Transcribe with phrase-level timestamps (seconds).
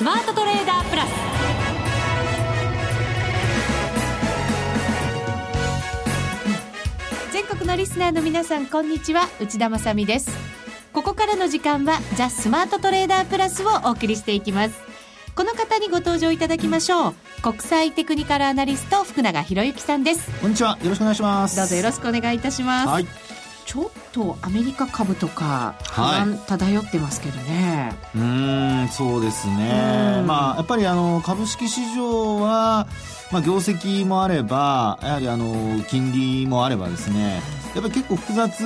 [0.00, 1.10] スマートトレーダープラス。
[7.30, 9.28] 全国のリスナーの皆さんこんにちは。
[9.42, 10.30] 内田まさです。
[10.94, 14.74] ここからの時間はザ・スマートトレーダープラスをお送りしていきます。
[15.36, 17.14] この方にご登場いただきましょう。
[17.42, 20.30] 国際テクニカルアナリスト福永博之さんです。
[20.40, 20.78] こんにちは。
[20.82, 21.56] よろしくお願いします。
[21.56, 23.06] どうぞよろしくお願いいたします、はい、
[23.70, 30.24] ちょっとアメリカ株とか不安漂ってますけどね、はい、うんそうですね。
[30.26, 32.88] まあやっぱりあの株式市場は
[33.30, 37.40] まあ業績もあればやはりあの金利もあればですね
[37.74, 38.60] やっぱり結構複雑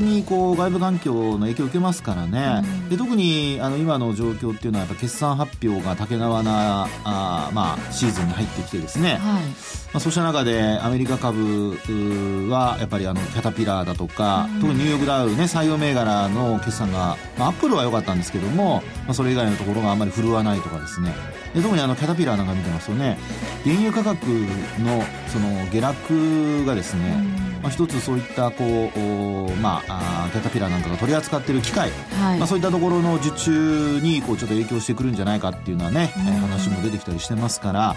[0.00, 9.50] にこう外部環境の影響を受けますからね、うん、で特にあの今の状況っていうのはやっぱ決算発表が竹縄なあ、まあ、シーズンに入ってきてですね、はい、ま
[9.94, 11.76] あ、そうした中でアメリカ株
[12.48, 21.14] はやっぱりあのキャタピラーだとか、うん、特にニューヨークダウね採用銘柄の決算が、まあ、アップルは良かったんですけども、まあ、それ以外のところがあんまり振るわないとかですね
[21.54, 23.18] で特にあのキャタピラーなんか見てますとね
[23.64, 27.22] 原油価格のその下落がですね、
[27.62, 37.96] まあ、一つそういったこう、まあ、キャタピラーなんかが取り扱っている機械、はい、まあ、そういったところの受注にこうちょっと影響してくるんじゃないかっていうのはね、うん、話も出てきたりしてますから、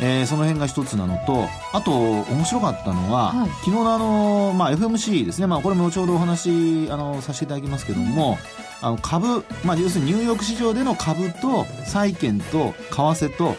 [0.00, 8.38] うん、えー、その辺が一つなのとあと面白かったのは、はい、昨日のあの、まあ、FMC ですね、まあ、これも後ほどお話あのさせていただきますけども、
[8.82, 13.56] うん、あの株、まあ、要するにニューヨーク市場での株と債券と為替と、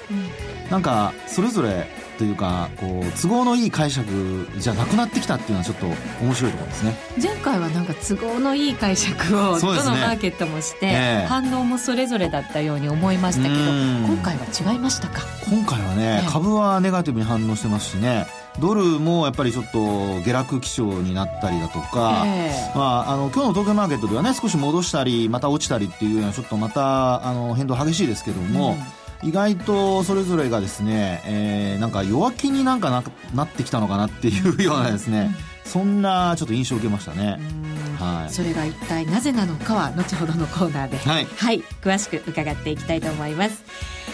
[0.69, 1.87] なんかそれぞれ
[2.17, 5.87] というかこう都合のいい解釈じゃなくなってきたっていうのはちょっと
[6.21, 6.95] 面白いところですね。
[7.21, 15.21] 前回はなんか都合のいい解釈をどのマーケットもして、ね反応もそれぞれだったように思いましたけど今回は違いましたか？
[15.49, 18.27] 今回はね、株はネガティブに反応してますしね。
[18.59, 33.03] ドルもやっぱりちょっと下落基調になったりだとか、えー、まあ、あの今日の東京マーケットではね少し戻したりまた落ちたりっていうようなちょっとまたあの変動激しいですけども、うん意外とそれぞれがですね、えー、なんか弱気になんかな
[33.33, 37.39] なってきたのかなっていうようなですね、そんなちょっと印象を受けましたね。
[37.99, 43.63] はい、それが一体なぜなのかは後ほどのコーナーで、はい、はい、詳しく伺っていきたいと思います。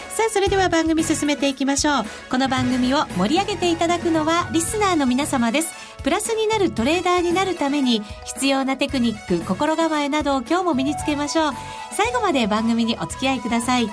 [0.09, 2.03] さあそれでは番組進めていきましょう。
[2.30, 5.74] この番組を盛り上げていただくのはリスナーの皆様です。
[6.03, 11.53] プラスになるトレーダーになるために必要なテクニック心構えなどを今日も身につけましょう。
[12.00, 13.90] 最後まで番組にお付き合いください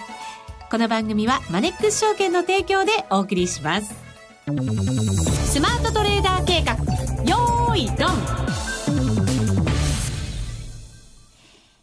[0.77, 3.95] この番組はマネックス証券の提供でお送りします。
[4.45, 6.75] スマートトレーダー計画、
[7.25, 7.97] よーい、ドン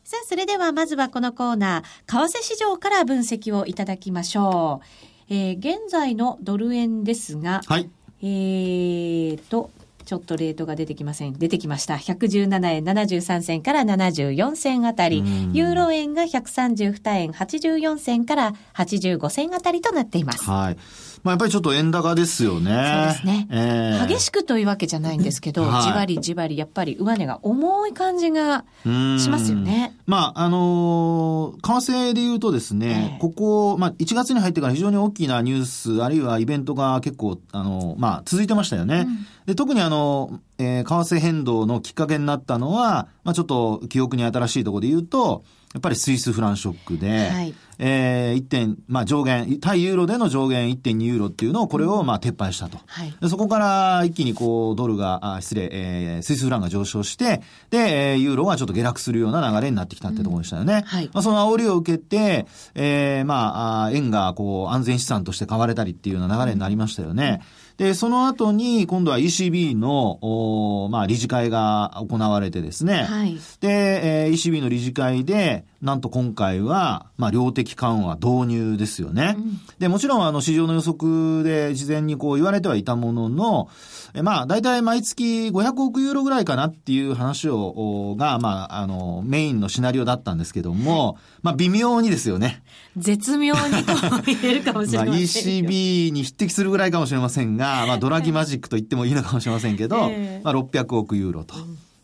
[0.03, 5.33] さあ、それではまずはこのコーナー、為替市場から分析をいただきましょう。
[5.33, 7.89] えー、現在のドル円ですが、はい。
[8.21, 9.71] えーと、
[10.05, 11.33] ちょっとレートが出てきません。
[11.33, 11.95] 出てきました。
[11.95, 15.23] 117円73銭から74銭あたり。
[15.53, 20.43] ユーロ円が132円84銭から85銭あたりとなっています。
[20.49, 20.77] はい。
[21.23, 23.15] まあ、やっぱりちょっと円高ですよね。
[23.15, 23.47] そうですね。
[23.49, 29.95] えー、激しくというわけじゃないんですけど、はい、じわりじわり、やっぱり上値が重い感じがしますよね。
[30.05, 39.05] まあ、あのー、為替で言うとですね、えー、ここ、まあ、1月に入ってから非常に大きなニュース、あるいはイベントが結構、あのー、まあ、続いてましたよね。
[39.07, 52.77] うん、で、特にあの、えー、為替変動のきっかけになったのは、まあ、ちょっと記憶に新しいところで言うと、やっぱりスイスフランショックで、はい、えー、1点、まあ上限、対ユーロでの上限1.2ユーロっていうのを、これをまあ撤廃したと。
[52.85, 57.41] はい、そこから一気にこう、ドルが、あ失礼、えー、スイスフランが上昇して、
[57.71, 60.75] で、えー、ユーロがちょっと下落するような流れになってきたってところでしたよね。
[60.75, 61.09] うん、はい。
[61.11, 62.45] まあその煽りを受けて、
[62.75, 67.41] えー、まあ、円がこう、安全資産として買われたりっていうような流れになりましたよね。
[67.57, 73.03] うんで、その後に、今度は ECB の、おまあ、理事会が行われてですね。
[73.03, 73.37] はい。
[73.59, 79.35] で、えー、ECB の理事会で、なんと今回は、まあ、量的緩和導入ですよね。
[79.37, 83.69] うん、で、もちろん、あの、市場の予測で事前にこう言われてはいたものの、
[84.13, 92.63] えまあ、大体毎月500億ユーロぐらいかなっていう話を、が、まあ、あの、メインのシナリオだったんですけども、まあ、微妙にですよね。
[92.95, 93.93] 絶妙にと
[94.25, 95.11] 言えるかもしれません。
[95.11, 101.55] まあ、ECB に匹敵するぐらいかもしれませんが、 まあ、ドラギマジックと言ってもいいのかもしれませんけど、えー、まあ、600億ユーロと。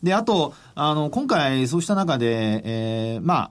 [0.02, 3.50] で、あと、あの、今回そうした中で、えー、まあ、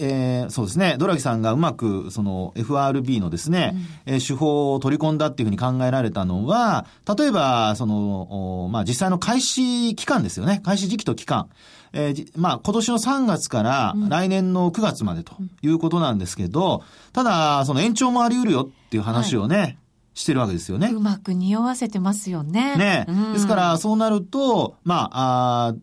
[0.00, 3.72] えー、そうですね、ドラギさんがうまく、その FRB のですね、
[4.06, 6.86] うん、えー、手法を取り込んだっていうふうに考えられたのは、
[7.16, 10.60] 例えば、その、まあ、実際の開始期間ですよね。
[10.64, 11.48] 開始時期と期間。
[11.92, 16.82] えー、まあ、今年の3月から来年の9月までということなんですけど、
[17.12, 19.78] ただ、その延長もあり得るよっていう話をね、はい
[20.14, 20.90] してるわけですよね。
[20.94, 22.76] うまく匂わせてますよね。
[22.76, 23.04] ね。
[23.08, 25.74] うん、ですから、そうなると、まあ、あ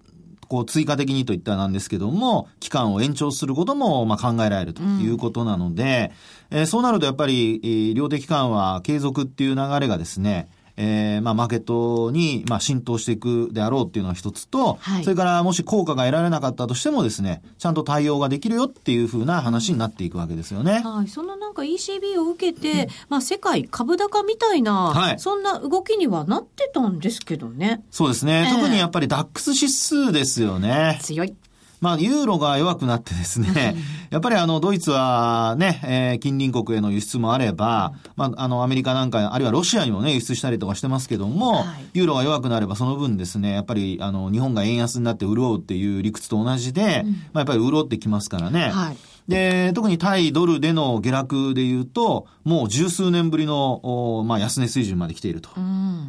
[0.52, 6.12] こう追加的にといったらなんですけども、期間を延長することも、まあ考えられるということなので、
[6.52, 10.50] うん、えー、そうなるとやっぱり、量的緩和継続っていう流れがですね、
[10.84, 20.82] えー、まあ、マーケットに、まあ、浸透していくであろうっていうのが一つと、はい、それからもし効果が得られなかったとしてもですね、ちゃんと対応ができるよっていうふうな話になっていくわけですよね。
[20.84, 21.08] はい。
[21.08, 27.84] そのなんか ECB を受けて、うん、まあ、世界株高みたいな、はい、そんな動きにはなってたんですけどね。
[27.92, 28.48] そうですね。
[28.50, 30.98] えー、特にやっぱりダックス指数ですよね。
[31.04, 31.36] 強い。
[31.82, 33.76] まあ、ユーロが弱くなってですね、
[34.12, 48.70] やっぱりあの、ドイツはね、えー、近隣国への輸出もあれば、まあ、あの、アメリカなんか、あるいはロシアにもね、輸出したりとかしてますけども、はい、ユーロが弱くなればその分ですね、やっぱり、あの、日本が円安になって潤うっていう理屈と同じで、うん、まあ、やっぱり潤ってきますからね。
[48.70, 48.98] はい。
[49.28, 55.50] で、特に対ドルでの下落で言うと、もう十数年ぶりの、まあ、安値水準まで来ていると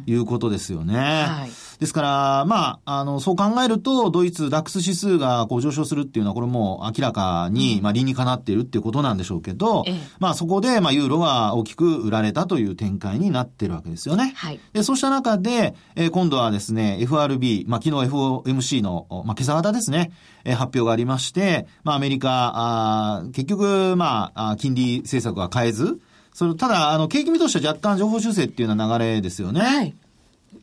[0.05, 0.93] いうことですよね。
[0.93, 1.51] うんはい、
[1.83, 9.83] ですから、まあ、あの、そう考えると、ドイツ、ダックス指数がこう上昇するっていうのは、これも明らかに、まあ、理にかなっているっていうことなんでしょうけど、
[10.17, 14.31] まあ、そこで、まあ、ユーロは大きく売られたという展開になってるわけですよね。
[14.33, 20.13] はい、で、そうした中で、えー、今度はですね、FRB、まあ、昨日 FOMC の、まあ、今朝方ですね、
[20.45, 25.99] えー、発表がありまして、まあ、アメリカ、あ結局、まあ、金利政策は変えず、
[26.33, 29.59] その、ただ、あの、景気見通しは若干情報修正っていうような流れですよね。
[29.59, 29.93] はい。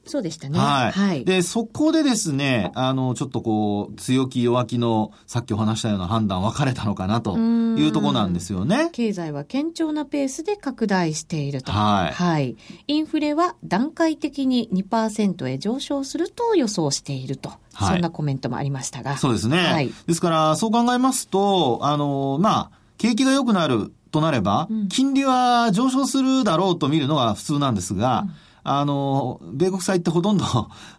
[0.06, 0.58] そうでしたね。
[0.58, 0.92] はい。
[0.92, 8.90] はい、で、そこでですね、あの、ちょっとこう、強気弱気の、さっきお話したような判断分かれたのかなというところなんですよね。
[8.92, 11.72] 経済は堅調なペースで拡大していると。
[11.72, 12.12] はい。
[12.12, 12.56] はい。
[12.88, 17.50] インフレは段階的に2%へ上昇すると予想していると。
[17.72, 19.16] はい、そんなコメントもありましたが。
[19.16, 19.58] そうですね。
[19.58, 19.92] はい。
[20.06, 28.31] ですから、そう考えますと、あの、まあ、景気が良くなるとなれば、金利は上昇するだろうと見るのが普通なんですが、うん
[28.62, 30.44] あの、米国債ってほとんど、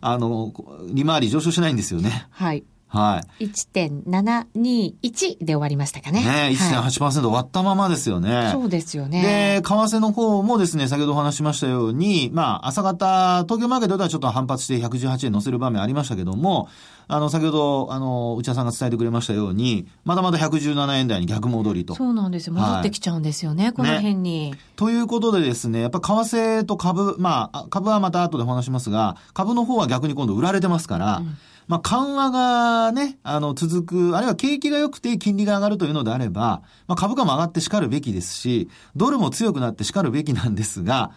[0.01, 0.53] あの、
[0.89, 2.27] 利回り上昇しないんですよね。
[2.31, 2.63] はい。
[2.91, 3.45] はい。
[3.45, 6.25] 1.721で終わりましたかね。
[6.25, 8.49] ね1.8%割ったままですよね。
[8.51, 9.61] そうですよね。
[9.61, 16.67] で、為替の方もですね、先ほどお話しましたように、まあ、朝方、東京マーケットではちょっと反発して118円乗せる場面ありましたけども、
[17.07, 21.95] あの、先ほど、あの、内田さんが伝えてくれましたように、まだまだ117円台に逆戻りと。
[21.95, 22.53] そうなんですよ。
[22.53, 31.37] 戻ってきちゃうんですよね、はい、この辺に、ね、ということでですね、やっぱ為替と株、まあ、株はまた後でお話しますが、株の方は逆に今度売られてますから、うん
[31.71, 41.11] まあ、緩和がね、あの、続く、あるいは景気が良くて金利が上がるというのであれば、まあ、株価も上がって叱るべきですし、ドルも強くなって叱るべきなんですが、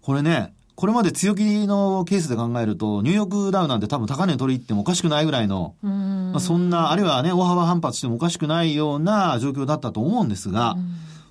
[0.00, 10.78] これね、これまで強気のケースで考えると、ニューヨークダウなんて多分高値取り行ってもおかしくないぐらいの、まあ、そんな、あるいはね、大幅反発してもおかしくないような状況だったと思うんですが、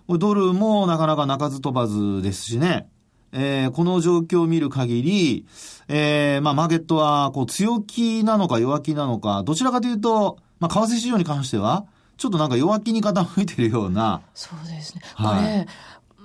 [0.07, 2.87] ドルもなかなか鳴かず飛ばずですしね、
[3.33, 5.45] えー、この状況を見る限り、
[5.87, 11.85] えー、まあ、マーケットは、こう、強気なのか弱気なのか、どちらかというと、まあ、為替市場に関しては、
[12.17, 14.21] ちょっとなんか弱気に傾いてるような。
[14.33, 15.01] そうですね。
[15.15, 15.67] はい、これ、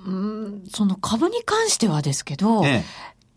[0.07, 2.85] うん、その株に関してはですけど、ええ、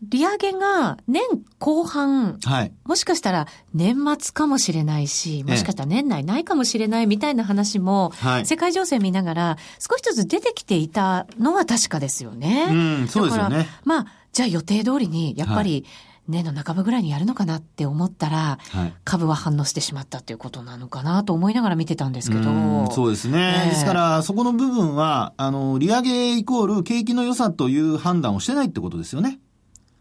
[0.02, 1.22] 利上げが年
[1.60, 12.66] 後半、はい、もしかしたら年末かもしれないし、もしかしたら年内ないかもしれないみたいな話も、はい、世界情勢見ながら少しずつ出てきていたのは確かですよね。
[12.70, 13.68] うん、そうですよね。
[13.84, 15.84] まあ、じゃあ予定通りに、やっぱり、
[16.28, 22.50] 年の半ばぐらいにやるのかなって思ったら、はい、株は反応してしまったっていうことなのかなと思いながら見てたんですけど。
[22.50, 23.64] うそうですね。
[23.64, 29.40] えー、ですから、そこの部分は、あの、利上げイコール景気の良さという判断をしてないってことですよね。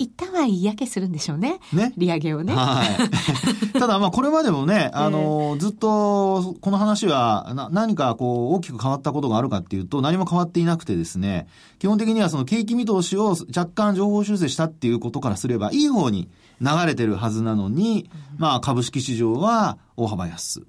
[0.01, 1.59] 一旦は嫌気するんでしょうね。
[1.71, 1.93] ね。
[1.95, 2.53] 利上げをね。
[2.55, 2.89] はい。
[3.77, 16.29] ただまあこれまでもね、あの、ずっとこの話はな何かこう大きく変わったことがあるかっていうと何も変わっていなくてですね、基本的にはその景気見通しを若干情報修正したっていうことからすればいい方に
[16.59, 20.63] 流れてるはずなのに、まあ株式市場は大幅安。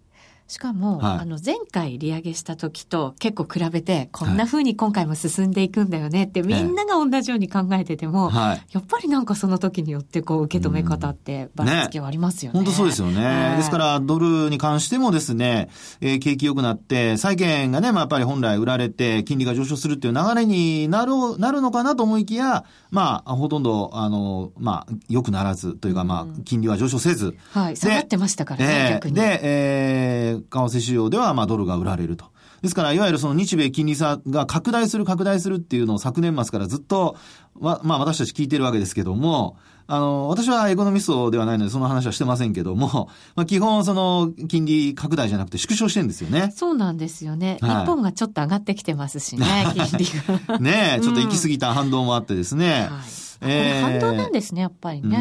[0.52, 12.58] しかも、はい、あの、前回利上げした時と結構比べて、こんな風に今回も進んでいくんだよねって、みんなが同じように考えてても、はい、やっぱりなんかその時によってこう、受け止め方ってばらつきはありますよね。
[12.58, 13.54] 本当そうですよね。
[13.56, 15.70] ですから、ドルに関してもですね、
[16.02, 27.34] えー、景気良くなって、債券がね、まあやっぱり本来売られて、金利が上昇するっていう流れになる、なるのかなと思いきや、まあ、ほとんど、あの、まあ、良くならずというか、まあ、金利は上昇せず。
[27.52, 29.14] はい、下がってましたからね、逆に。
[29.14, 32.26] で、えー、為替市場では、まあ、ドルが売られると。
[32.62, 37.16] ですから、いわゆるその日米金利差が拡大する拡大するっていうのを昨年末からずっと、
[37.60, 39.56] まあ私たち聞いてるわけですけども、
[39.88, 46.52] あの、私はエコノミストではないのでその話はしてませんけども、 まあ基本その金利拡大じゃなくて縮小してるんですよね。
[46.54, 47.58] そうなんですよね。
[47.60, 50.06] はい、日本がちょっと上がってきてますしね、 金利
[50.46, 50.58] が。
[50.60, 52.88] ねちょっと行き過ぎた反動もあってですね。
[52.90, 55.18] はいえー、反動なんですね、やっぱりね。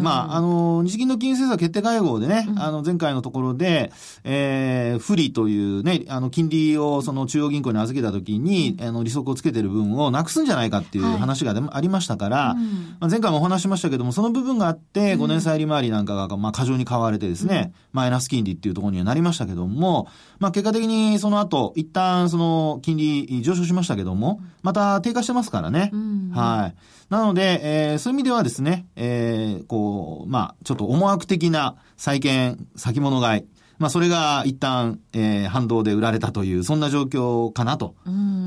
[0.00, 25.90] まあ、あの、日銀の金融政策決定会合でね、うん、あの、前回のところで、えー、不利というね、あの、金利をその中央銀行に預けたときに、あの、利息をつけてる分をなくすんじゃないかっていう話がありましたから、はい、まあ、前回もお話しましたけども、その部分があって、5年債利回りなんかが、まあ、過剰に買われてですね、マイナス金利っていうところにはなりましたけども、まあ、結果的にその後、一旦その金利上昇しましたけども、また低下してますからね。
[26.32, 26.74] はい。
[27.08, 33.44] なので、えー、そういう意味ではですね、えー、こう、まあ、ちょっと思惑的な債券、先物買い、
[33.78, 37.94] まあ、それが一旦、えー、反動で売られたという、そんな状況かなと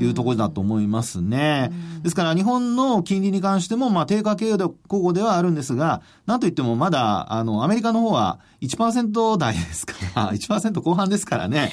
[0.00, 1.70] いうところだと思いますね。
[2.02, 11.72] ですから、日本の金利に関しても、まあ、低下傾向ではあるんですが、なんといってもまだ、あの、アメリカの方は1%台ですから、 1%後半ですからね。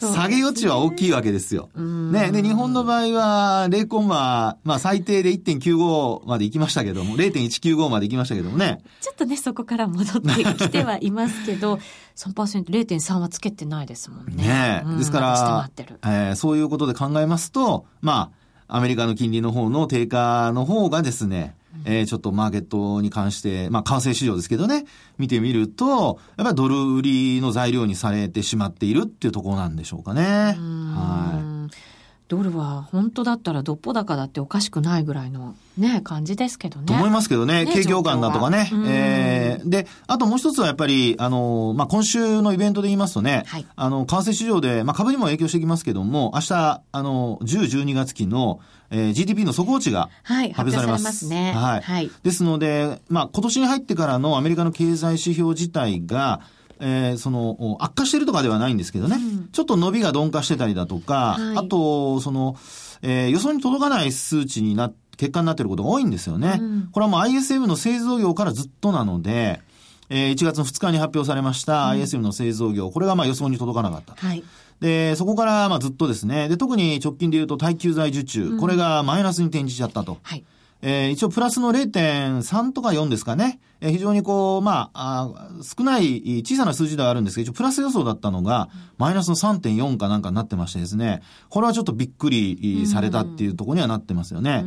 [0.00, 1.70] 下げ余地は大きいわけですよ。
[1.74, 2.30] ね。
[2.30, 8.82] で、日本の場合は、0コンマ、まあ最低で1.95まで行きましたけども、0.195まで行きましたけどもね。
[9.00, 11.78] ちょっとね、そこから戻ってきてはいますけど、
[12.16, 14.44] 3%、0.3はつけてないですもんね。
[14.44, 15.70] ね、うん、ですから、
[16.04, 18.30] えー、そういうことで考えますと、ま
[18.68, 21.54] あ、アメリカの金利の方の低下の方がですね、
[21.84, 24.86] えー、ちょっとマーケットに関して、まあ、為替市場ですけどね、
[25.18, 30.22] 見てみると、やっぱりドル売りの材料にされてしまっているっていうところなんでしょうかね。
[30.22, 31.95] はい。
[32.28, 36.86] ドルは本当だったらどっぽ高だっておかしくないぐらいのね、感じですけどね。
[36.86, 38.70] と思いますけどね、景況感だとかね。
[38.86, 51.04] えー、で、あともう一つはやっぱり、あの、まあ、今週のイベントで言いますとね、はい、あの、為替市場で、まあ、株にも影響してきますけども、明日、あの、10、12月期の、えー、GDP の速報値が発表されます。
[51.04, 51.52] はい、ますね。
[51.52, 51.80] はい。
[51.82, 56.40] はい、ですので、まあ、今年に入ってからのアメリカの経済指標自体が、
[56.80, 62.56] えー、その、悪化してるとかではないんですけどね、うん、ちょっと伸びが鈍化してたりだとか、はい、あと、その、
[63.02, 66.58] えー、予想に届かない数値にな、結果になっていることが多いんですよね。
[66.60, 69.60] うん、これはもう ISM の製造業からずっとなので、
[70.08, 74.14] えー、1月の2日に発表されました ISM の製造業、これがまあ予想に届かなかった。
[74.14, 74.44] はい。
[74.80, 80.18] で、そこからまあずっとですね、で、特に直近で言うと耐久財受注、これがマイナスに転じちゃったと。
[80.22, 80.44] はい。
[80.82, 83.60] えー、一応プラスの0.3とか4ですかね。
[83.80, 88.68] えー、非常にこう、まああ、少ない、小さな数字ではあるんですけど、一応プラス予想だったのが、
[88.98, 94.64] マイナスの3.4かなんかになってましてですね、これはちょっとびっくりされたっていうところにはなってますよね。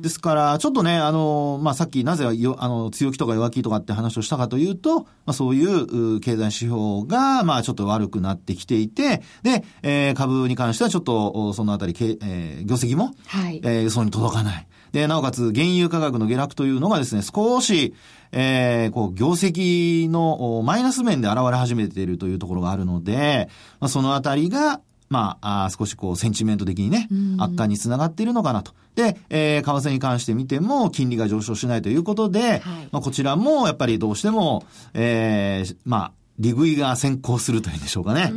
[0.00, 14.66] ですから、ちょっとね、あの、まあ、さっきなぜよ、あの、強気とか弱気とかって話をしたかというと、まあ、そういう経済指標が、まあ、ちょっと悪くなってきていて、で、えー、株に関してはちょっと、そのあたり、えー、業績も、はい、えー、予想に届かない。
[14.92, 17.94] で、なおかつ原油価格の下落というのがですね、少し、
[18.32, 23.48] えー、こう、業績のマイナス面で現れ始めているというところがあるので、
[23.80, 28.72] まあ、そのあたりが、まあ、あ少しこう、センチメント的にね、悪化につながっているのかなと。
[28.94, 32.60] で、えー、為替に関して見ても、金利が上昇しないということで、はい、
[32.92, 38.32] まあ、こちらも、やっぱりどうしても、えー、まあ、利食いが先行するというんでしょうかね。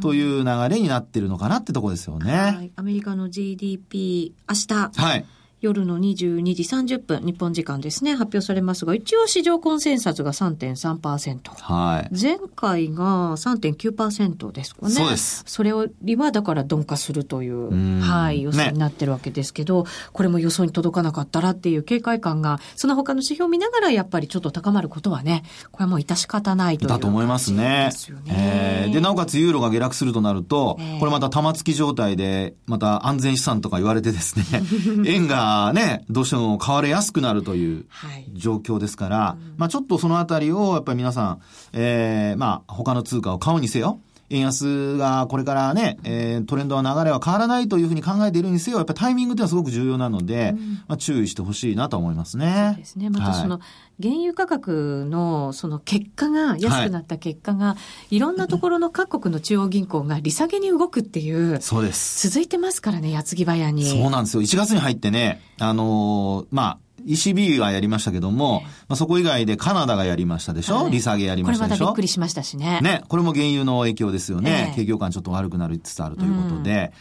[0.00, 2.32] という流れになってるのかなってとこですよね。
[2.32, 2.72] はい。
[2.74, 4.90] アメリカの GDP、明日。
[5.00, 5.24] はい。
[5.64, 11.38] 夜の22時30分、日本時間ですね、発表されますが、一応市場コンセンサスが3.3%。
[11.54, 12.14] はい。
[12.14, 14.92] 前回が3.9%ですかね。
[14.92, 15.42] そうです。
[15.46, 27.88] それよりは、だから鈍化するという、はい、予想になってるわけですけど、ね、これも予想に届かなかったらっていう警戒感が、その他の指標を見ながら、やっぱりちょっと高まることはね、これはもう致し方ないという、だと思いますね。
[27.90, 28.84] ですよね。
[28.84, 34.44] えー、で、なおかつユーロが下落するとなると、えー、これまた玉突き状態で、また安全資産とか言われてですね、
[35.08, 37.86] 円がね、どうしても買われやすくなるという
[38.32, 41.42] 状況ですから、はい、まあちょっとそのあたりをやっぱり皆さん、
[41.72, 44.00] えー、まあ他の通貨を買うにせよ、
[44.30, 52.70] 円安がこれからね、えー、トレンドは流れは変わらないというふうに考えているにせよ、やっぱりタイミングっていうのはすごく重要なので、うん、まあ注意してほしいなと思いますね。
[52.72, 53.10] そうですね。
[53.10, 53.60] またその、
[54.02, 57.76] 原油価格のその結果が、安くなった結果が、は
[58.10, 62.28] い、いろんなところの各国の中央銀行が利下げに動くっていう、そうです。
[62.28, 63.84] 続いてますからね、矢継ぎ早に。
[63.84, 64.42] そうなんですよ。
[64.42, 71.78] 1月に入ってね、あのー、まあ、ECB がやりましたけども、まあ、そこ以外でカナダがやりましたでしょ、はい、利下げやりましたでしょ？
[71.78, 72.80] これまたびっくりしましたしね。
[72.82, 74.72] ね、これも原油の影響ですよね。
[74.76, 76.92] 景況感ちょっと悪くなりつつあるということで。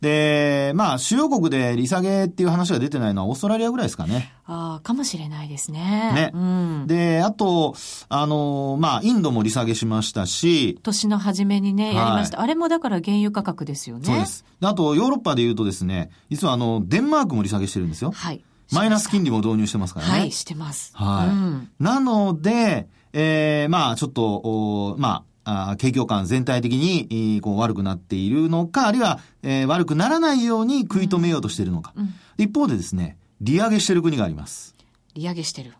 [0.00, 4.32] うん、で、まあ、主要国で利下げっていう話が出てないのはオーストラリアぐらいですかね。
[4.44, 5.80] ああ、かもしれないですね。
[6.14, 6.30] ね。
[6.34, 7.76] うん、で、あと、
[8.08, 10.78] あの、まあ、インドも利下げしましたし。
[10.82, 12.38] 年の初めにね、やりました。
[12.38, 14.04] はい、あれもだから原油価格ですよね。
[14.04, 14.44] そうです。
[14.60, 18.10] あと、ヨーロッパで言うとですね、実はあの、デンマークも利下げしてるんですよ。
[18.12, 18.44] はい。
[18.72, 20.12] マイナス金利も導入してますからね。
[20.12, 20.92] はい、してます。
[20.94, 21.28] はい。
[21.28, 31.92] うん、なので、えー、まあ、ちょっと、おまあ、あ景況感全体的に、こう悪くなっているのか、あるいは、えー、悪くならないように食い止めようとしているのか。
[31.96, 34.74] うんうん、一方でですね、利上げしている国があります。
[35.14, 35.74] 利上げしてる。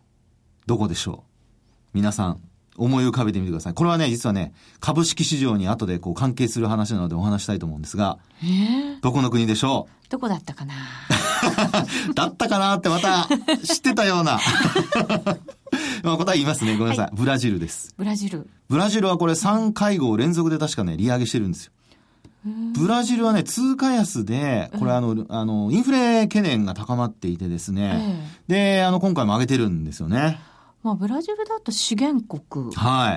[0.66, 1.30] どこでしょう？
[1.94, 2.40] 皆さん、
[2.76, 3.74] 思い浮かべてみてください。
[3.74, 10.08] これはね、実はね、株式市場に後でこう関係する話なのでお話したいと思うんですが、えー、どこの国でしょう？
[10.10, 10.74] どこだったかな？
[12.14, 13.28] だったかなってまた
[13.64, 14.38] 知ってたような。
[16.02, 16.76] まあ答え言いますね。
[16.76, 17.94] ごめんなさいはい、ブラジルです。
[17.96, 18.48] ブラジル。
[18.68, 21.72] ブラジルはこれ3会合連続で確かね、利上げしてるんですよ。
[22.76, 30.40] ブラジルはね、通貨安で、これあの、あの、インフレ懸念が高まっていてですね、で、あの、今回も上げてるんですよね。
[30.82, 32.70] まあ、ブラジルだと資源国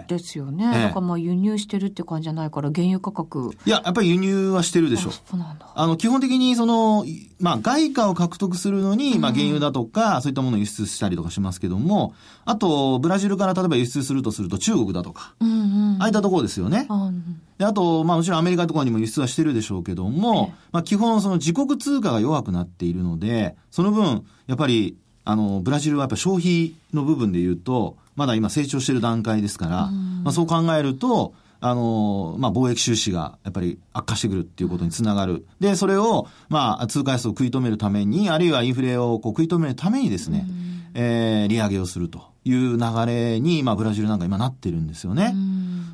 [0.07, 0.65] ですよね。
[0.67, 3.51] はい、だからまあ輸入してるって感じじゃないから、原油価格。
[3.65, 5.13] いや、やっぱり輸入はしてるでしょう。
[5.13, 5.72] そうなんだ。
[5.74, 7.05] あの、基本的にその、
[7.39, 12.13] まあ、外貨を獲得するのに、まあ、原油だとか、そういったものを輸出したりとかしますけども、
[12.45, 16.86] あと、ブラジルから例えば輸出するとすると中国だとか、うんうん、ああいったところですよね。
[16.88, 35.46] うん、であと、まあ、もちろんアメリカとかにも輸出はしてるでしょうけども、まあ、基本その自国通貨が弱くなっているので、その分、やっぱり、あの、ブラジルはやっぱ消費の部分で言うと、まだ今成長している段階ですから、まあ、そう考えると、あの、まあ、貿易収支がやっぱり悪化してくるっていうことにつながる。
[35.60, 40.48] で、それを、まあ、通貨安を食い止めるために、あるいはインフレをこう食い止めるためにですね、
[40.94, 45.34] えー、利上げをするという流れに、まあ、ブラジルなんか今なってるんですよね。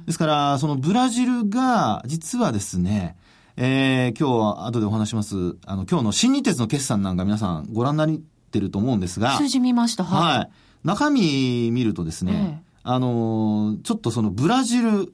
[0.06, 3.16] ですから、そのブラジルが、実はですね、
[3.56, 8.06] えー、今日後でお話します、あの、今日の新日鉄の決算なんか皆さんご覧にな
[8.52, 9.38] ってると思うんですが。
[9.38, 10.04] 数字見ました。
[10.04, 10.38] はい。
[10.40, 10.50] はい
[10.84, 15.14] 中身見るとですね、ええ、あのちょっとそのブラジル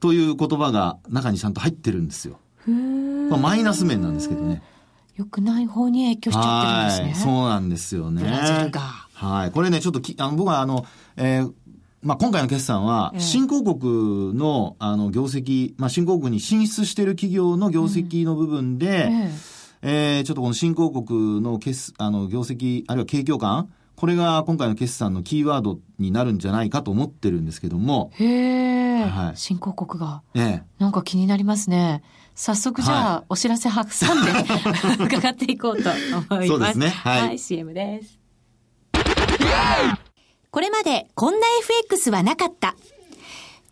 [0.00, 2.38] という言葉が中にちゃんと入ってるんですよ。
[3.30, 4.62] まあ、マイナス面なんですけどね。
[5.16, 7.24] よくない方に影響しちゃってるんですね。
[7.24, 8.22] そうなんですよね。
[8.22, 8.80] ブラジルが。
[9.14, 9.50] はい。
[9.50, 10.84] これね、ちょっとき、あの、僕はあの、
[11.16, 11.52] えー、
[12.02, 19.30] まあ、今回の決算は、新興国の、あの、業績、まあ、新興国に進出している企業の業績の部分で、ええー、
[19.82, 28.10] ちょっとこの新興国の決、あの、業績、あるいは景況感、これが今回の決算のキーワードになるんじゃないかと思ってるんですけども。
[28.14, 30.22] へえ、はい、新興国が。
[30.34, 30.62] ええ。
[30.78, 32.02] なんか気になりますね。
[32.34, 33.94] 早速じゃあ、はい、お知らせ挟んで
[35.02, 36.46] 伺っていこうと思います。
[36.48, 36.88] そうですね。
[36.90, 38.18] はい、はい、CM です。
[40.50, 42.76] これまでこんな FX はなかった。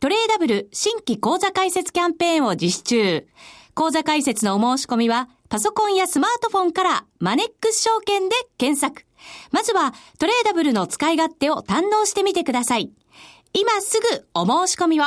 [0.00, 3.26] トレーダブル新規講座開設キャンペーンを実施中。
[3.74, 9.04] 講座開設のお申し込みは、パソコンやスマートフォンからマネックス証券で検索。
[9.50, 12.92] まずは、トレーダブルの使い勝手を堪能してみてください。
[13.52, 15.04] 今すぐお申し込みを。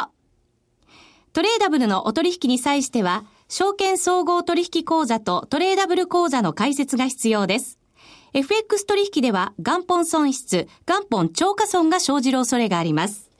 [1.31, 7.79] トレーダブルのお取引に際しては、証券総合取引口座とトレーダブル口座の開設が必要です。
[8.33, 13.30] FX 取引では元本損失、元本超過損が生じる恐れがあります。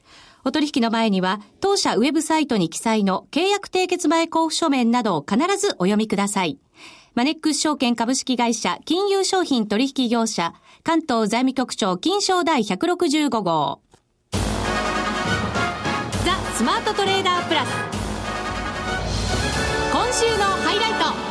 [0.44, 6.58] お取引の前には、当社ウェブサイトに記載の契約締結前交付書面などを必ずお読みください。
[7.14, 13.82] マネックス証券株式会社金融商品取引業者関東財務局長金賞第165号
[16.24, 16.36] ザ。
[16.56, 17.70] スマートトレーダープラス
[19.92, 20.94] 今週のハイライ
[21.26, 21.31] ト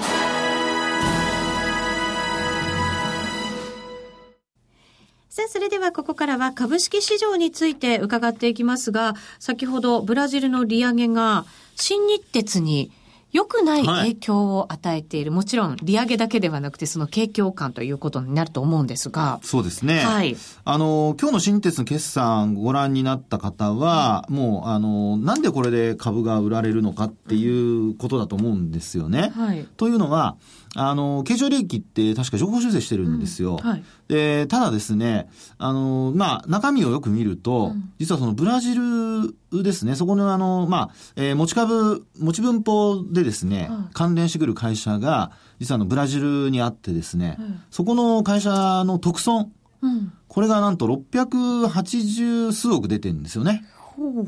[5.33, 12.91] さあ、それではここからは株式市場について伺っていきますが、先ほどブラジルの利上げが新日鉄に
[13.31, 19.39] 良くない影響を与えている、はい、もちろん利上げだけではなくて、その景況感ということになると思うんですが。
[19.45, 20.01] そうですね。
[20.01, 20.37] はい。
[20.65, 29.31] あの、今日の新鉄の決算ご覧になった方は、うん、もう、あの、なんでこれで株が売られるのかっていうことだと思うんですよね。
[29.37, 29.65] はい。
[29.77, 30.35] というのは、
[30.77, 33.59] あの、経常利益って確か情報修正してるんですよ。
[33.63, 33.83] うん、はい。
[34.09, 35.29] で、ただですね、
[35.59, 47.39] あの、まあ、中身をよく見ると、うん、実はそのブラジルですね、そこのあの、まあ、えー、持ち株、持ち分法でですね、はい、関連してくる会社が、実はあの、ブラジルにあってですね、はい、
[47.71, 49.53] そこの会社の特損、
[49.83, 53.65] うん、これがなんと680数億出てるんですよね。
[53.77, 54.27] ほう。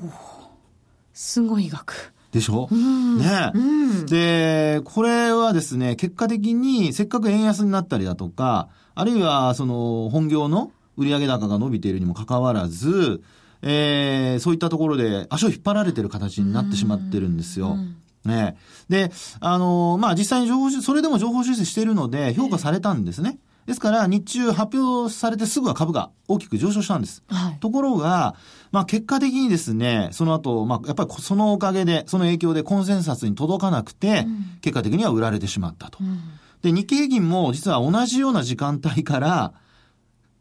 [1.14, 2.11] すごい額。
[2.32, 13.22] でしょ、うん、ね、うん、で、これはですね、結果的にせっかく円安になったりだとか、あるいはその本業の売上高が伸びているにもかかわらず、
[13.60, 17.76] えー、そういったところで足を引っ張られてる形になってしまってるんですよ。
[18.24, 18.56] ね。
[18.88, 23.38] で、あのー、まあ、実際に情報それでも情報修正しているので、評価されたんですね。
[23.66, 27.22] ですから、日中発表されてすぐは株が大きく上昇したんです。
[27.28, 28.34] はい、ところが、
[28.72, 35.98] まあ、結果的にですね、その後、まあ、やっぱりそのおかげで、その影響でコンセンサスに届かなくて、うん、結果的には売られてしまったと。
[36.00, 36.20] うん、
[36.62, 39.52] で、日経平均も実は同じような時間帯から、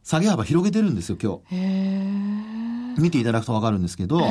[0.03, 2.61] 下げ幅広げてるんですよ、今日。
[2.99, 4.21] 見ていただくとわかるんですけど、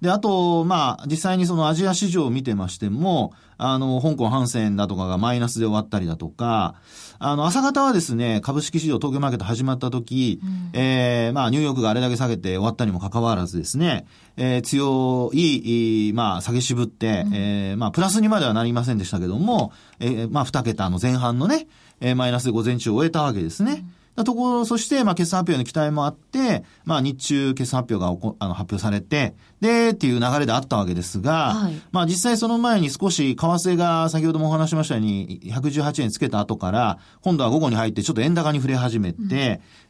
[0.00, 6.74] で、あと、まあ、実際にそのアジア市場を見てましても、あの、香港反戦だとかがマイナスで終わったりだとか、
[7.18, 14.06] あの、朝方はですね、株式市場東京マーケット始まった時、うん、えー、まあ、ニューヨークがあれだけ下げて終わったにもかかわらずですね、
[14.36, 21.66] えー、強い、まあ、下げ渋って、うん、えー、まあ、プラスにまではなりませんでしたけども、えー、まあ、二桁の前半のね、
[22.00, 23.72] えー、マイナスで午前中を終えたわけですね。
[23.72, 39.30] うんところ、そして、まあ、決算発表の期待もあって、まあ、日中決算発表がおこあの発表されて、で、っていう流れであったわけですが、はい、まあ、実際その前に少し為替が先ほどもお話しましたように、118円つけた後から、今度は午後に入ってちょっと円高に触れ始めて、うん、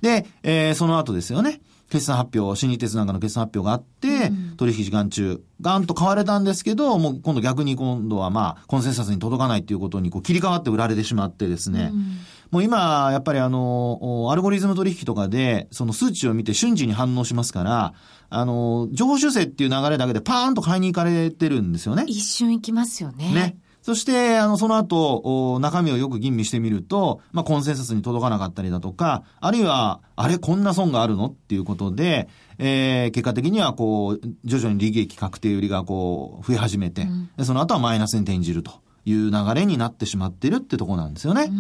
[0.00, 1.60] で、えー、その後ですよね。
[1.90, 12.16] 決算発表、新日鉄なんかの決算発表があって、うん、取引時間中、ガンと買われたんですけど、もう今度逆に今度はまあ、コンセンサスに届かないっていうことにこう切り替わって売られてしまってですね、うん
[12.50, 17.94] もう今、やっぱりあの、アルゴリズム取引とかで、その数値を見て瞬時に反応しますから、
[18.30, 22.04] あの、情報修正っていう流れだけでパーンと買いに行かれてるんですよね。
[22.07, 23.33] 一瞬行きますよね。
[23.33, 23.59] ね。
[23.85, 37.02] そして、あの、その後、中身をよく吟味してみると、まあ、コンセンサスに届かなかったりだとか、あるいは、あれ、こんな損があるのっていうことで、えー、結果的には、こう、徐々に利益確定売りが、こう、増え始めて、
[37.37, 38.72] うん、その後はマイナスに転じると。
[39.04, 41.50] いう流れになってしまってるってとこなんですよね。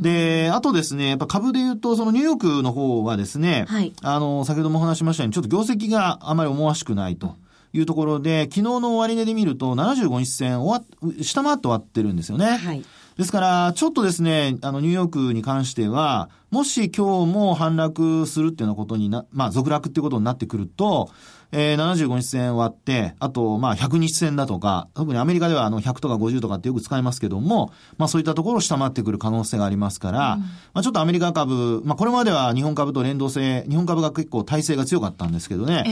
[0.00, 7.36] で、あとですね、やっぱ株で言うと、そのニューヨークの方はですね、はい、あの、先ほども話しましたように、ちょっと業績があまり思わしくないと。
[7.76, 12.56] いうところで、昨日の終値で見ると75日線終わ下回って終わってるんですよね。
[12.56, 12.84] はい。
[13.18, 21.10] ですから、ちょっとですね、あの、ニューヨークに関しては、もし今日も反落するっていうようなことにな、まあ、続落っていうことになってくると、
[21.56, 35.84] えー、75日線割って、あと、まあ、100日線だとか、特にアメリカではあの、100とか50とかってよく使いますけども、まあ、そういったところを下回ってくる可能性がありますから、うん、まあ、ちょっとアメリカ株、まあ、これまでは日本株と連動性、日本株が結構体制が強かったんですけどね、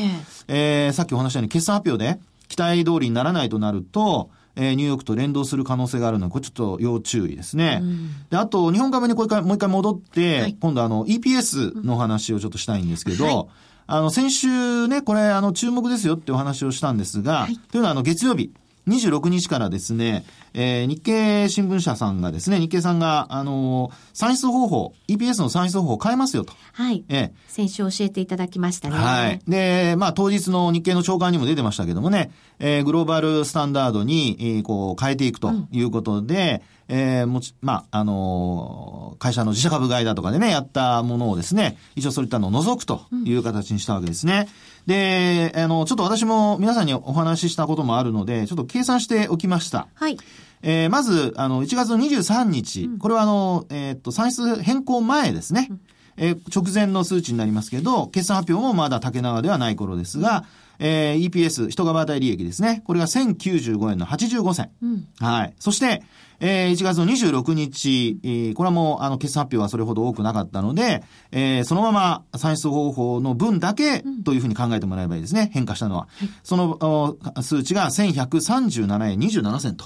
[0.48, 7.78] えー、えー、さっきお話したように決算発表で、期待通りにならないとなると、えー、ニューヨークと連動する可能性があるので、これちょっと要注意ですね。
[7.80, 13.46] うん、で、あと、日本株にこれからもう一回戻って、はい、今度あの、EPS の話をちょっとしたいんですけど、はい
[13.94, 18.50] あの、先週ね、これ、あの、注目ですよってお話をしたんですが、はい、というのは、あの、月曜日、
[18.88, 20.24] 26日からですね、
[20.54, 26.54] えー、日経新聞社さんがですね、日経さんが、あのー、算出方法、EPS の算出方法を変えますよと。
[26.72, 27.04] はい。
[27.10, 28.96] ええ先週教えていただきましたね。
[28.96, 29.40] はい。
[29.46, 44.46] で、まあ、当日の日経の長官にも出てましたけどもね、えー、グローバルスタンダードに、えー、こう、変えていくということで、うん、えー、もち、まあ、あのー、会社の自社株買いだとかでね、やったものをですね、一応そういったのを除くという形にしたわけですね。
[44.86, 49.88] うん、で、あの、ちょっと私も皆さんにお話ししたこともあるので、ちょっと計算しておきました。
[49.94, 50.18] はい。
[50.60, 55.70] えー、まず、あの、1月の23日、これはあの、えー、っと、算出変更前ですね。
[56.16, 60.44] えー、直前の数値になりますけど、決算発表もまだ竹縄ではない頃ですが、
[60.78, 62.82] えー、EPS、人株当たり利益ですね。
[62.84, 64.70] これが1095円の85銭。
[64.82, 65.54] うん、はい。
[65.58, 66.02] そして、
[66.40, 75.50] えー、1月の26日、えー、これはもう、あの、決算発表はそれほど多くなかったので、えー、そのまま算出方法の分だけというふうに考えてもらえばいいですね。
[75.52, 76.08] 変化したのは。
[76.18, 79.84] はい、その数値が1137円27銭と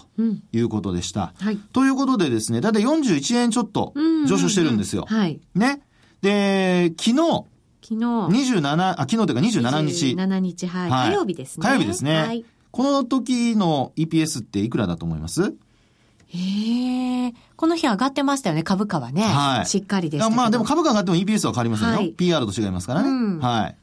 [0.53, 1.35] いうことでした。
[1.39, 1.59] うん、はい。
[1.75, 3.93] ということでですね、だいたい41円ちょっと
[4.27, 5.05] 上昇してるんですよ。
[5.07, 5.41] はい。
[5.55, 5.83] ね。
[6.23, 7.17] で、昨日、
[7.83, 7.95] 昨日。
[7.95, 10.07] 27、あ、昨日というか27日。
[10.17, 10.91] 27日、はい。
[10.91, 11.67] はい、火曜日ですね。
[11.69, 12.17] 火曜日ですね。
[12.17, 12.45] はい。
[12.73, 15.55] この時の EPS っていくらだと思います？
[16.29, 17.33] へえ。
[17.57, 19.23] この日上がってましたよね、株価はね。
[19.23, 19.67] はい。
[19.67, 21.95] しっかりでしたまあでも株価上がっても EPS は変わりませんよ。
[21.95, 23.09] はい、PR と違いますからね。
[23.09, 23.77] うん、はい。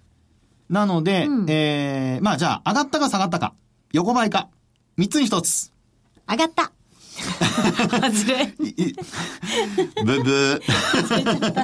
[0.69, 3.53] なので、うん、ええー、まあじゃあ、上がったか下がったか、
[3.93, 4.49] 横ばいか、
[4.97, 5.71] 三つに一つ。
[6.29, 6.71] 上がった。
[7.13, 8.53] 外れ。
[10.03, 10.61] ブブー。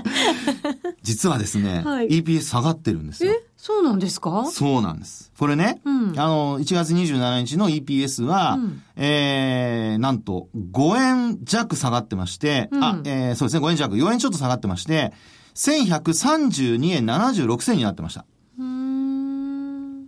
[1.03, 3.31] 実はですね、はい、EPS 下がってるんですよ。
[3.33, 4.45] えそうなんですか？
[4.51, 5.31] そうなんです。
[5.38, 15.12] これね、うん、あの、1月27日の EPS は、うん、えー、なんと5円弱下がってまして、うん、あ、えー、そうですね、5円弱、4円ちょっと下がってまして、
[15.55, 18.25] 1132円76銭になってました。
[18.57, 20.05] うん。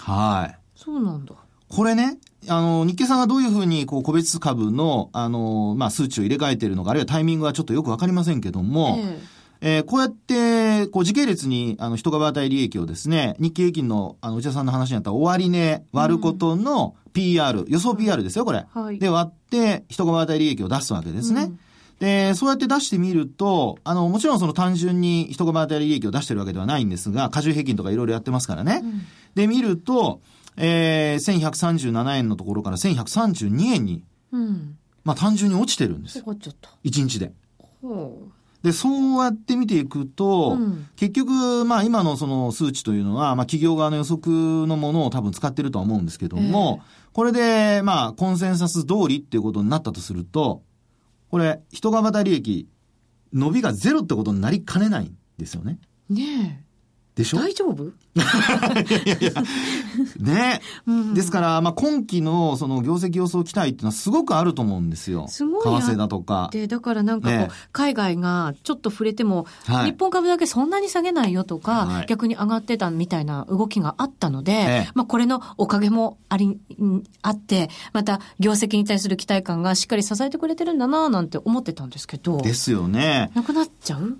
[0.00, 0.58] はい。
[0.76, 1.34] そうなんだ。
[1.68, 9.20] これね、あの、日経さんがどういうふうに、こう、個別株の、あの、まあ、数値を入れ替えているのか、あるいはタイミングはちょっとよくわかりませんけども、え
[9.60, 18.66] えー、こうやって、こう、時系列に、あの、一株当たり利益をですね、日経平均の、あの、内田さんの話にあった終値割ることの PR、うん、予想 PR ですよ、これ。
[18.72, 21.42] はい、で、割って、一株当たり利益を出すわけですね。
[21.44, 21.58] うん
[22.00, 28.80] で、そうやって出してみると、あの、もちろんその単純に一株当たり利益を出してるわけではないんですが、過重平均とかいろいろやってますからね。
[28.82, 29.02] うん、
[29.34, 30.20] で、見ると、
[30.56, 36.24] えー、1137円のところから1132円に、うん、まあ単純に落ちてるんですよ。
[36.26, 36.70] 落ちちゃった。
[36.84, 37.32] 1日で。
[38.62, 38.88] で、そ
[39.20, 50.62] うやって見ていくと、うん、結局、まあ今のその数値というのは、まあ企業側の予測のものを多分使ってるとは思うんですけども、えー、これで、まあコンセンサス通りっていうことになったとすると、
[51.30, 52.68] これ、人がまた利益、
[53.34, 55.78] 伸びがゼロってことになりかねないんですよね。
[56.08, 56.63] ねえ。
[57.14, 57.38] でしょ？
[57.38, 57.84] 大丈夫？
[57.84, 57.90] い
[59.08, 59.32] やいや
[60.18, 65.26] ね、うん、ですから、まあ、今期のその業績予想期待っていうのはすごくあると思うんですよ。
[65.28, 65.82] すごい。
[65.82, 66.48] 為替だとか。
[66.52, 74.56] で、だからなんかこう、ね、海外がちょっと触れても、はい、日本株だけそんなに下げないよとか、はい、逆に上がってたみたいな動きがあったので、え
[74.88, 76.58] え、まあ、これのおかげもあり、
[77.22, 82.38] あって、また業績に対する期待感がしっかり支えてくれてるんだななんて思ってたんですけど。
[82.38, 83.30] ですよね。
[83.34, 84.18] なくなっちゃう？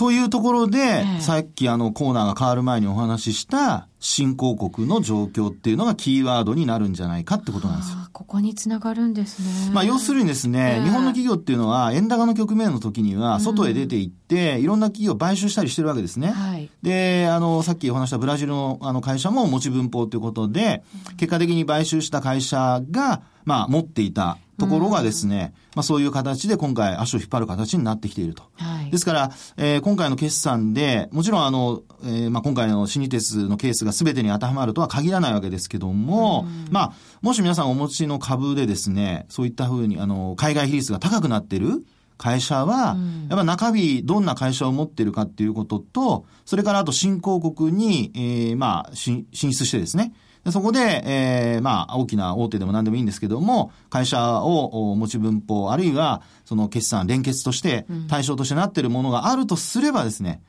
[0.00, 7.98] というところで、ええ、さっきあのコーナーが変わる前にお話しした新興国の状況っていうのがキーワードになるんじゃないかってことなんですよ。
[8.10, 9.74] ここにつながるんですね。
[9.74, 16.28] まあ要するにですね、え、日本の企業っていうのは円高の局面の時には外へ出て行って、いろんな企業を買収したりしてるわけですね。
[16.28, 20.82] はい、で、あの、さっきお話したブラジルのあの会社も持ち分法ということで、
[21.18, 28.44] 結果的に買収した会社が、まあ持っていたところがですね、まあそういう形で今回足を引っ張る形になってきていると。
[28.54, 36.92] はい、ですから、えー、今回の決算で、もちろんあの、えー、まあ今回の新日鉄のケースが全てに当てはまるとは限らないわけですけども、まあ、
[37.22, 41.84] もし皆さんお持ちの株でですね、そういったふうに、あの、海外比率が高くなってる、
[42.20, 42.98] 会社は、
[43.30, 44.26] やっぱ中身、どん。
[44.26, 50.12] な会社を持ってるかっていうことと、それからあと新興国に、えー、まあ、進出してですね、
[50.50, 60.42] そこで、えー、まあ、大きな大手でも何でもいいんですけども、会社を持ち分法、あるいは、その決算、連結として、対象としてなっているものがあるとすればですね、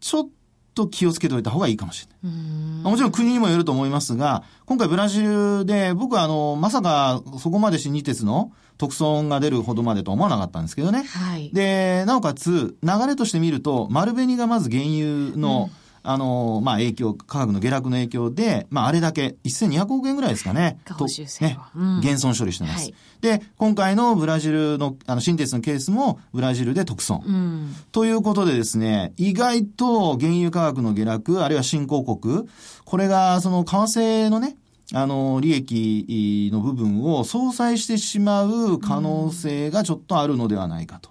[0.00, 0.28] ちょっ
[0.74, 2.90] と気をつけておいた方がいいかもしれない。
[2.90, 11.04] もちろん国にもよると思いますが、今回ブラジルで、僕はあの、まさかそこまで新日鉄の特損が出るほどまでとは思わなかったんですけどね。
[11.04, 20.78] はい、で、なおかつ、流れとして見ると、丸紅がまず原油の、うんあの、まあ、影響、価格の下落の影響で、まあ、あれだけ、1200億円ぐらいですかね。
[20.96, 22.84] と、ね、うん、減損処理してます。
[22.84, 27.22] はい、で、今回のブラジルの、あの、新鉄のケースも、ブラジルで特損。
[27.26, 32.48] うん、ということでですね、意外と原油価格の下落、あるいは新興国、
[32.86, 34.56] これが、その、為替のね、
[34.94, 41.10] あの、利益の部分を相殺してしまう可能性がちょっとあるのではないかと。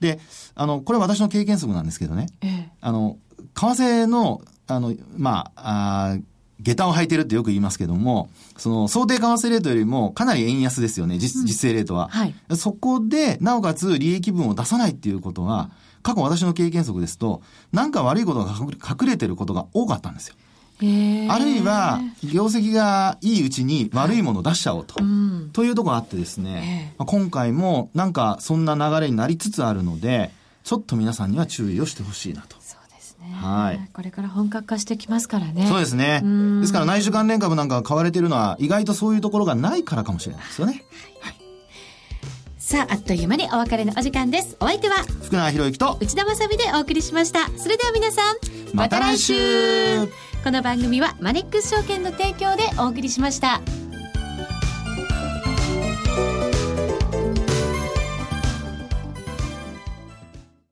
[0.00, 0.18] で、
[0.54, 2.26] あの、これ私の経験則なんですけどね。
[2.40, 3.18] ええ、あの、
[3.54, 6.18] 為替の、あの、まあ、あ
[6.62, 12.34] 下駄を履いてるってよく言いますけども、その想定為替レートよりもかなり円安ですよね、実,、実勢レートは、はい。
[12.56, 15.70] そこで、なおかつ利益分を出さないっていうことは、
[16.02, 20.34] 過去私の経験則ですと、なんか悪いことが隠れてることが多かったんですよ。
[20.82, 24.94] あるいは、業績がいいうちに悪いものを出しちゃおうと。
[24.94, 30.30] はいうん、というところがあってですね、今回もなんかそんな流れになりつつあるので、
[30.64, 32.56] ちょっと皆さんには注意をしてほしいなと。
[33.20, 33.90] はい。
[33.92, 35.66] これから本格化してきますからね。
[35.66, 36.22] そうですね。
[36.60, 40.84] ですから内需関連株なんかが買われているのは意外とそういうところがないからかもしれないですよね。
[41.20, 41.34] はい。
[42.58, 44.56] さあ、あっという間にお別れのお時間です。
[44.60, 47.46] お相手は、福永博之と内田まさでお送りしました。
[47.56, 48.36] それでは皆さん、
[48.74, 49.34] また来週
[50.44, 53.60] この番組はマネックス証券の提供でお送りしました。